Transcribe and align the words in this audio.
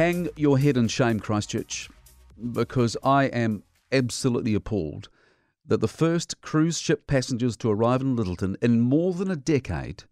hang 0.00 0.30
your 0.34 0.58
head 0.58 0.78
in 0.78 0.88
shame, 0.88 1.20
Christchurch, 1.20 1.90
because 2.52 2.96
I 3.04 3.24
am 3.24 3.64
absolutely 3.92 4.54
appalled 4.54 5.10
that 5.66 5.82
the 5.82 5.88
first 5.88 6.40
cruise 6.40 6.78
ship 6.78 7.06
passengers 7.06 7.54
to 7.58 7.68
arrive 7.68 8.00
in 8.00 8.16
Lyttelton 8.16 8.56
in 8.62 8.80
more 8.80 9.12
than 9.12 9.30
a 9.30 9.36
decade 9.36 10.04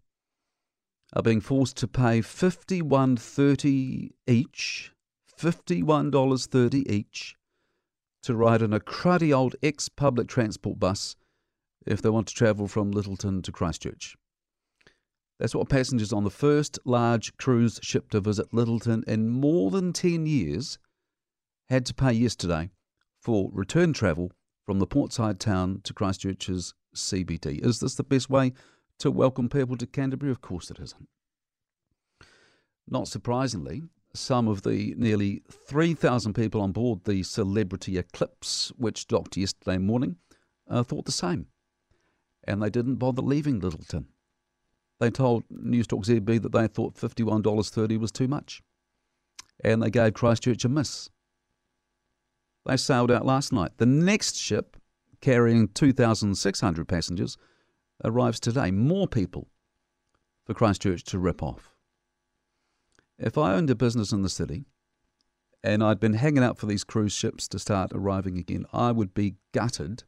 are 1.13 1.23
being 1.23 1.41
forced 1.41 1.75
to 1.77 1.87
pay 1.87 2.21
fifty-one 2.21 3.17
thirty 3.17 4.11
each, 4.27 4.91
fifty-one 5.25 6.11
dollars 6.11 6.45
thirty 6.45 6.87
each, 6.87 7.35
to 8.21 8.35
ride 8.35 8.61
in 8.61 8.73
a 8.73 8.79
cruddy 8.79 9.35
old 9.35 9.55
ex-public 9.63 10.27
transport 10.27 10.79
bus 10.79 11.15
if 11.87 11.99
they 11.99 12.11
want 12.11 12.27
to 12.27 12.35
travel 12.35 12.67
from 12.67 12.93
Lyttelton 12.93 13.41
to 13.41 13.51
Christchurch. 13.51 14.15
That's 15.39 15.55
what 15.55 15.69
passengers 15.69 16.11
on 16.11 16.25
the 16.25 16.29
first 16.29 16.77
large 16.83 17.35
cruise 17.37 17.79
ship 17.81 18.09
to 18.11 18.19
visit 18.19 18.51
Lyttelton 18.51 19.05
in 19.05 19.29
more 19.29 19.71
than 19.71 19.93
10 19.93 20.25
years 20.25 20.77
had 21.69 21.85
to 21.85 21.93
pay 21.93 22.11
yesterday 22.11 22.69
for 23.21 23.49
return 23.53 23.93
travel 23.93 24.31
from 24.65 24.79
the 24.79 24.87
portside 24.87 25.39
town 25.39 25.79
to 25.85 25.93
Christchurch's 25.93 26.73
CBD. 26.93 27.65
Is 27.65 27.79
this 27.79 27.95
the 27.95 28.03
best 28.03 28.29
way 28.29 28.51
to 28.97 29.09
welcome 29.09 29.47
people 29.47 29.77
to 29.77 29.87
Canterbury? 29.87 30.31
Of 30.31 30.41
course 30.41 30.69
it 30.69 30.79
isn't. 30.79 31.07
Not 32.85 33.07
surprisingly, 33.07 33.83
some 34.13 34.47
of 34.47 34.63
the 34.63 34.93
nearly 34.97 35.43
3,000 35.49 36.33
people 36.33 36.59
on 36.59 36.73
board 36.73 37.05
the 37.05 37.23
Celebrity 37.23 37.97
Eclipse, 37.97 38.73
which 38.75 39.07
docked 39.07 39.37
yesterday 39.37 39.77
morning, 39.77 40.17
uh, 40.67 40.83
thought 40.83 41.05
the 41.05 41.11
same. 41.13 41.47
And 42.43 42.61
they 42.61 42.69
didn't 42.69 42.95
bother 42.95 43.21
leaving 43.21 43.61
Lyttelton. 43.61 44.07
They 44.99 45.09
told 45.09 45.43
Newstalk 45.49 46.05
ZB 46.05 46.41
that 46.41 46.51
they 46.51 46.67
thought 46.67 46.95
$51.30 46.95 47.99
was 47.99 48.11
too 48.11 48.27
much. 48.27 48.61
And 49.63 49.81
they 49.81 49.89
gave 49.89 50.13
Christchurch 50.13 50.65
a 50.65 50.69
miss. 50.69 51.09
They 52.65 52.77
sailed 52.77 53.11
out 53.11 53.25
last 53.25 53.53
night. 53.53 53.71
The 53.77 53.85
next 53.85 54.35
ship, 54.35 54.77
carrying 55.21 55.69
2,600 55.69 56.87
passengers, 56.87 57.37
arrives 58.03 58.39
today. 58.39 58.71
More 58.71 59.07
people 59.07 59.47
for 60.45 60.53
Christchurch 60.53 61.03
to 61.05 61.19
rip 61.19 61.41
off. 61.41 61.75
If 63.17 63.37
I 63.37 63.53
owned 63.53 63.69
a 63.69 63.75
business 63.75 64.11
in 64.11 64.21
the 64.21 64.29
city 64.29 64.65
and 65.63 65.83
I'd 65.83 65.99
been 65.99 66.13
hanging 66.13 66.43
out 66.43 66.57
for 66.57 66.65
these 66.65 66.83
cruise 66.83 67.11
ships 67.11 67.47
to 67.49 67.59
start 67.59 67.91
arriving 67.93 68.37
again, 68.37 68.65
I 68.71 68.91
would 68.91 69.13
be 69.13 69.35
gutted 69.53 70.03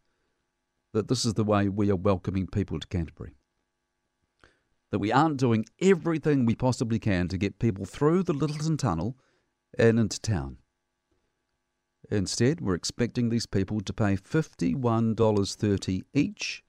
that 0.94 1.08
this 1.08 1.26
is 1.26 1.34
the 1.36 1.44
way 1.44 1.70
we 1.70 1.90
are 1.90 1.96
welcoming 1.96 2.48
people 2.48 2.80
to 2.80 2.88
Canterbury 2.88 3.36
that 4.92 5.00
we 5.00 5.12
aren't 5.12 5.38
doing 5.38 5.66
everything 5.82 6.46
we 6.46 6.56
possibly 6.56 7.00
can 7.00 7.28
to 7.30 7.38
get 7.38 7.60
people 7.60 7.86
through 7.86 8.24
the 8.24 8.34
Lyttelton 8.34 8.78
Tunnel 8.78 9.18
and 9.78 10.00
into 10.00 10.20
town. 10.20 10.58
Instead, 12.10 12.60
we're 12.60 12.76
expecting 12.76 13.30
these 13.30 13.46
people 13.46 13.80
to 13.80 13.94
pay 13.94 14.18
$51.30 14.18 16.02
each 16.14 16.64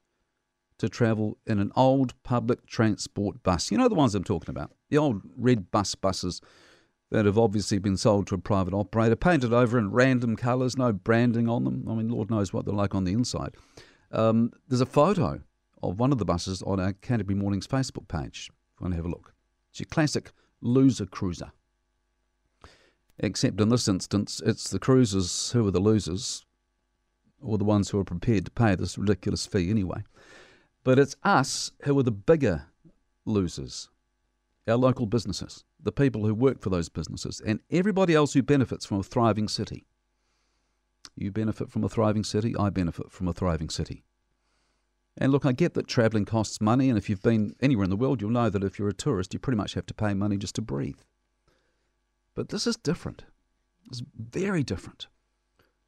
to 0.79 0.89
travel 0.89 1.39
in 1.47 1.59
an 1.59 1.73
old 1.77 2.15
public 2.23 2.67
transport 2.67 3.43
bus. 3.43 3.71
You 3.71 3.79
know 3.79 3.89
the 3.89 3.95
ones 3.95 4.15
I'm 4.15 4.25
talking 4.25 4.51
about? 4.51 4.73
The 4.89 4.99
old 4.99 5.23
red 5.37 5.71
bus 5.71 5.95
buses 5.97 6.41
that 7.11 7.27
have 7.27 7.39
obviously 7.39 7.79
been 7.79 7.97
sold 7.97 8.27
to 8.29 8.35
a 8.37 8.39
private 8.39 8.73
operator, 8.73 9.17
painted 9.17 9.53
over 9.53 9.79
in 9.79 9.91
random 9.91 10.35
colours, 10.37 10.79
no 10.79 10.93
branding 10.93 11.49
on 11.49 11.65
them. 11.65 11.87
I 11.89 11.95
mean, 11.95 12.09
Lord 12.09 12.31
knows 12.31 12.53
what 12.53 12.65
they're 12.65 12.75
like 12.75 12.95
on 12.95 13.05
the 13.05 13.13
inside. 13.13 13.55
Um, 14.13 14.53
there's 14.69 14.81
a 14.81 14.87
photo 14.87 15.41
of 15.83 15.99
one 15.99 16.13
of 16.13 16.19
the 16.19 16.25
buses 16.25 16.63
on 16.63 16.81
our 16.81 16.93
Canterbury 16.93 17.37
Mornings 17.37 17.67
Facebook 17.67 18.09
page. 18.09 18.51
If 18.75 18.81
you 18.81 18.85
want 18.85 18.93
to 18.93 18.97
have 18.97 19.07
a 19.07 19.09
look. 19.09 19.35
It's 19.71 19.81
your 19.81 19.89
classic 19.91 20.33
loser 20.61 21.07
cruiser. 21.07 21.53
Except 23.19 23.61
in 23.61 23.69
this 23.69 23.89
instance, 23.89 24.41
it's 24.45 24.71
the 24.71 24.79
cruisers 24.79 25.53
who 25.53 25.67
are 25.67 25.71
the 25.71 25.81
losers, 25.81 26.45
or 27.41 27.59
the 27.59 27.65
ones 27.65 27.91
who 27.91 27.99
are 27.99 28.05
prepared 28.05 28.45
to 28.45 28.51
pay 28.51 28.75
this 28.75 28.97
ridiculous 28.97 29.47
fee 29.47 29.71
anyway. 29.71 30.03
But 30.85 30.99
it's 30.99 31.17
us 31.23 31.73
who 31.83 31.99
are 31.99 32.03
the 32.03 32.11
bigger 32.11 32.67
losers 33.25 33.89
our 34.69 34.77
local 34.77 35.07
businesses, 35.07 35.65
the 35.83 35.93
people 35.93 36.25
who 36.25 36.35
work 36.35 36.61
for 36.61 36.71
those 36.71 36.89
businesses, 36.89 37.43
and 37.45 37.61
everybody 37.71 38.15
else 38.15 38.33
who 38.33 38.43
benefits 38.43 38.85
from 38.85 39.01
a 39.01 39.03
thriving 39.03 39.49
city. 39.49 39.87
You 41.17 41.33
benefit 41.33 41.71
from 41.71 41.85
a 41.85 41.89
thriving 41.89 42.25
city, 42.25 42.55
I 42.57 42.71
benefit 42.71 43.11
from 43.11 43.29
a 43.29 43.33
thriving 43.33 43.69
city. 43.69 44.05
And 45.19 45.31
look, 45.31 45.45
I 45.45 45.53
get 45.53 45.75
that 45.75 45.87
travelling 45.87 46.25
costs 46.25 46.61
money, 46.61 46.89
and 46.89 46.97
if 46.97 47.11
you've 47.11 47.23
been 47.23 47.55
anywhere 47.61 47.85
in 47.85 47.91
the 47.91 47.97
world, 47.97 48.21
you'll 48.21 48.31
know 48.31 48.49
that 48.49 48.65
if 48.65 48.79
you're 48.79 48.89
a 48.89 48.95
tourist, 48.95 49.35
you 49.35 49.41
pretty 49.41 49.59
much 49.59 49.75
have 49.75 49.87
to 49.87 49.95
pay 49.95 50.15
money 50.15 50.39
just 50.39 50.55
to 50.55 50.63
breathe. 50.63 51.01
But 52.35 52.49
this 52.49 52.67
is 52.67 52.77
different. 52.77 53.25
It's 53.89 54.03
very 54.17 54.63
different. 54.63 55.09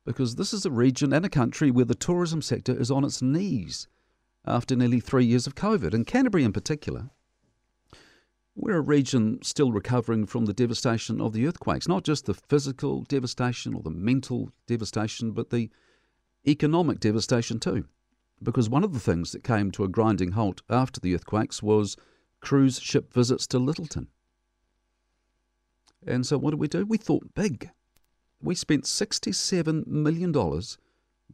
Because 0.04 0.34
this 0.34 0.52
is 0.52 0.66
a 0.66 0.70
region 0.70 1.14
and 1.14 1.24
a 1.24 1.30
country 1.30 1.70
where 1.70 1.86
the 1.86 1.94
tourism 1.94 2.42
sector 2.42 2.78
is 2.78 2.90
on 2.90 3.04
its 3.04 3.22
knees 3.22 3.88
after 4.46 4.76
nearly 4.76 5.00
three 5.00 5.24
years 5.24 5.46
of 5.46 5.54
COVID. 5.54 5.94
And 5.94 6.06
Canterbury, 6.06 6.44
in 6.44 6.52
particular, 6.52 7.08
we're 8.54 8.76
a 8.76 8.82
region 8.82 9.41
still 9.42 9.72
recovering 9.72 10.26
from 10.26 10.44
the 10.44 10.52
devastation 10.52 11.22
of 11.22 11.32
the 11.32 11.46
earthquakes, 11.46 11.88
not 11.88 12.04
just 12.04 12.26
the 12.26 12.34
physical 12.34 13.04
devastation 13.04 13.74
or 13.74 13.82
the 13.82 13.91
mental 13.91 14.50
devastation, 14.66 15.32
but 15.32 15.48
the 15.48 15.70
economic 16.46 17.00
devastation 17.00 17.58
too 17.58 17.86
because 18.43 18.69
one 18.69 18.84
of 18.84 18.93
the 18.93 19.00
things 19.00 19.33
that 19.33 19.45
came 19.45 19.71
to 19.71 19.84
a 19.84 19.89
grinding 19.89 20.33
halt 20.33 20.62
after 20.69 21.00
the 21.00 21.15
earthquakes 21.15 21.62
was 21.62 21.97
cruise 22.41 22.78
ship 22.81 23.12
visits 23.12 23.47
to 23.49 23.59
Lyttelton. 23.59 24.09
And 26.06 26.27
so 26.27 26.37
what 26.37 26.50
did 26.50 26.61
we 26.61 26.69
do? 26.69 26.84
We 26.84 26.99
thought 26.99 27.34
big. 27.34 27.71
We 28.43 28.55
spent 28.55 28.84
$67 28.84 29.87
million 29.87 30.33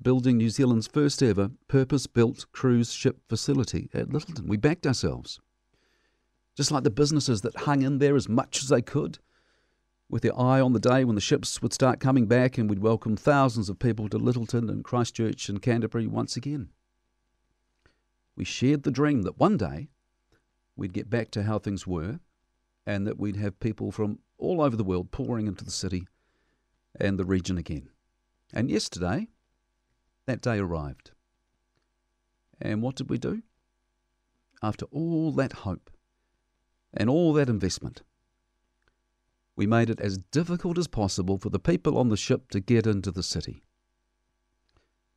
building 0.00 0.36
New 0.36 0.50
Zealand's 0.50 0.86
first 0.86 1.22
ever 1.22 1.50
purpose 1.66 2.06
built 2.06 2.46
cruise 2.52 2.92
ship 2.92 3.18
facility 3.28 3.90
at 3.92 4.08
Lyttelton. 4.08 4.46
We 4.46 4.56
backed 4.56 4.86
ourselves. 4.86 5.40
Just 6.56 6.70
like 6.70 6.84
the 6.84 6.90
businesses 6.90 7.40
that 7.42 7.56
hung 7.56 7.82
in 7.82 7.98
there 7.98 8.16
as 8.16 8.28
much 8.28 8.62
as 8.62 8.68
they 8.68 8.82
could, 8.82 9.18
with 10.08 10.22
their 10.22 10.38
eye 10.38 10.60
on 10.60 10.72
the 10.72 10.80
day 10.80 11.04
when 11.04 11.14
the 11.14 11.20
ships 11.20 11.62
would 11.62 11.72
start 11.72 12.00
coming 12.00 12.26
back 12.26 12.58
and 12.58 12.68
we'd 12.68 12.80
welcome 12.80 13.16
thousands 13.16 13.68
of 13.68 13.78
people 13.78 14.08
to 14.08 14.18
Lyttelton 14.18 14.68
and 14.68 14.84
Christchurch 14.84 15.48
and 15.48 15.62
Canterbury 15.62 16.06
once 16.06 16.36
again. 16.36 16.68
We 18.40 18.46
shared 18.46 18.84
the 18.84 18.90
dream 18.90 19.20
that 19.24 19.38
one 19.38 19.58
day 19.58 19.90
we'd 20.74 20.94
get 20.94 21.10
back 21.10 21.30
to 21.32 21.42
how 21.42 21.58
things 21.58 21.86
were 21.86 22.20
and 22.86 23.06
that 23.06 23.18
we'd 23.18 23.36
have 23.36 23.60
people 23.60 23.92
from 23.92 24.20
all 24.38 24.62
over 24.62 24.76
the 24.76 24.82
world 24.82 25.10
pouring 25.10 25.46
into 25.46 25.62
the 25.62 25.70
city 25.70 26.08
and 26.98 27.18
the 27.18 27.26
region 27.26 27.58
again. 27.58 27.90
And 28.50 28.70
yesterday, 28.70 29.28
that 30.24 30.40
day 30.40 30.58
arrived. 30.58 31.10
And 32.58 32.80
what 32.80 32.96
did 32.96 33.10
we 33.10 33.18
do? 33.18 33.42
After 34.62 34.86
all 34.86 35.32
that 35.32 35.52
hope 35.68 35.90
and 36.94 37.10
all 37.10 37.34
that 37.34 37.50
investment, 37.50 38.00
we 39.54 39.66
made 39.66 39.90
it 39.90 40.00
as 40.00 40.16
difficult 40.16 40.78
as 40.78 40.88
possible 40.88 41.36
for 41.36 41.50
the 41.50 41.60
people 41.60 41.98
on 41.98 42.08
the 42.08 42.16
ship 42.16 42.48
to 42.52 42.60
get 42.60 42.86
into 42.86 43.10
the 43.10 43.22
city. 43.22 43.64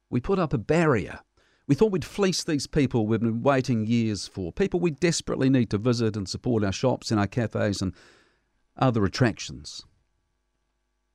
We 0.09 0.19
put 0.19 0.40
up 0.40 0.51
a 0.51 0.57
barrier 0.57 1.22
we 1.68 1.75
thought 1.75 1.91
we'd 1.91 2.06
fleece 2.06 2.44
these 2.44 2.68
people 2.68 3.07
we've 3.07 3.22
been 3.22 3.41
waiting 3.41 3.85
years 3.85 4.28
for, 4.28 4.51
people 4.51 4.79
we 4.79 4.91
desperately 4.91 5.50
need 5.50 5.69
to 5.69 5.78
visit 5.78 6.18
and 6.18 6.28
support 6.28 6.63
our 6.63 6.72
shops 6.72 7.12
and 7.12 7.19
our 7.19 7.28
cafes 7.28 7.81
and 7.81 7.94
other 8.78 9.06
attractions. 9.06 9.85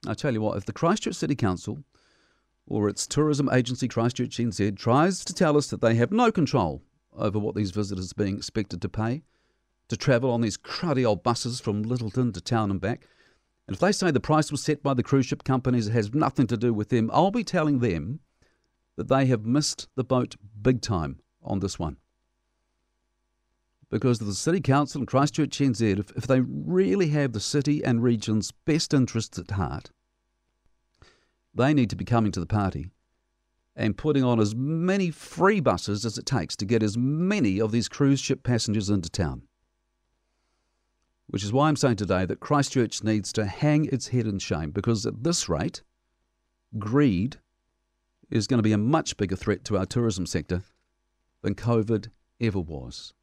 I 0.07 0.15
tell 0.15 0.33
you 0.33 0.41
what, 0.41 0.57
if 0.57 0.65
the 0.65 0.73
Christchurch 0.73 1.15
City 1.15 1.35
Council 1.35 1.85
or 2.67 2.89
its 2.89 3.07
tourism 3.07 3.49
agency 3.53 3.89
Christchurch 3.89 4.37
NZ 4.39 4.77
tries 4.77 5.25
to 5.25 5.35
tell 5.35 5.57
us 5.57 5.69
that 5.69 5.81
they 5.81 5.95
have 5.97 6.13
no 6.13 6.31
control 6.31 6.83
over 7.15 7.39
what 7.39 7.55
these 7.55 7.73
visitors 7.73 8.13
are 8.13 8.23
being 8.23 8.37
expected 8.37 8.81
to 8.83 8.89
pay 8.89 9.23
to 9.89 9.97
travel 9.97 10.31
on 10.31 10.43
these 10.43 10.59
cruddy 10.59 11.05
old 11.05 11.23
buses 11.23 11.61
from 11.61 11.85
Lyttelton 11.85 12.33
to 12.35 12.41
town 12.41 12.71
and 12.71 12.81
back, 12.81 13.07
and 13.67 13.75
if 13.75 13.81
they 13.81 13.93
say 13.93 14.11
the 14.11 14.21
price 14.21 14.51
was 14.51 14.63
set 14.63 14.83
by 14.83 14.95
the 14.95 15.03
cruise 15.03 15.27
ship 15.27 15.45
companies, 15.45 15.89
it 15.89 15.93
has 15.93 16.15
nothing 16.15 16.47
to 16.47 16.57
do 16.57 16.73
with 16.73 16.89
them, 16.89 17.11
I'll 17.13 17.31
be 17.31 17.45
telling 17.45 17.81
them 17.81 18.21
that 18.99 19.07
they 19.07 19.27
have 19.27 19.47
missed 19.47 19.87
the 19.95 20.03
boat 20.03 20.35
big 20.61 20.83
time 20.83 21.21
on 21.41 21.61
this 21.61 21.79
one. 21.79 21.97
Because 23.91 24.19
the 24.19 24.35
City 24.35 24.61
Council 24.61 25.01
and 25.01 25.07
Christchurch 25.07 25.57
NZ, 25.57 26.01
if, 26.01 26.11
if 26.17 26.27
they 26.27 26.41
really 26.41 27.11
have 27.11 27.33
the 27.33 27.39
city 27.39 27.83
and 27.85 28.03
region's 28.03 28.51
best 28.51 28.93
interests 28.93 29.39
at 29.39 29.53
heart, 29.53 29.91
they 31.55 31.73
need 31.73 31.91
to 31.91 31.97
be 31.97 32.05
coming 32.05 32.33
to 32.33 32.41
the 32.41 32.45
party 32.45 32.91
and 33.77 33.97
putting 33.97 34.25
on 34.25 34.41
as 34.41 34.57
many 34.57 35.13
free 35.13 35.61
buses 35.61 36.05
as 36.05 36.19
it 36.19 36.27
takes 36.27 36.57
to 36.57 36.67
get 36.67 36.83
as 36.83 36.99
many 36.99 37.61
of 37.61 37.71
these 37.71 37.89
cruise 37.89 38.19
ship 38.19 38.43
passengers 38.43 38.91
into 38.91 39.09
town. 39.09 39.43
Which 41.29 41.45
is 41.45 41.53
why 41.53 41.69
I'm 41.69 41.77
saying 41.77 41.97
today 41.97 42.27
that 42.27 42.41
Christchurch 42.41 43.05
needs 43.05 43.33
to 43.35 43.47
hang 43.47 43.85
its 43.85 44.09
head 44.09 44.27
in 44.27 44.41
shame 44.41 44.73
because 44.73 45.07
at 45.07 45.23
this 45.23 45.49
rate, 45.49 45.85
greed 46.81 47.37
is 48.31 48.47
going 48.47 48.59
to 48.59 48.63
be 48.63 48.73
a 48.73 48.79
much 48.79 49.17
bigger 49.17 49.37
threat 49.37 49.65
to 49.65 49.77
our 49.77 49.87
tourism 49.87 50.27
sector 50.27 50.63
than 51.43 51.55
COVID 51.55 52.11
ever 52.41 52.61
was. 52.61 53.15